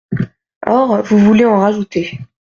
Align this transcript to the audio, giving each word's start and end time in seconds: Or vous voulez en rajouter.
Or 0.65 1.03
vous 1.03 1.19
voulez 1.19 1.45
en 1.45 1.59
rajouter. 1.59 2.17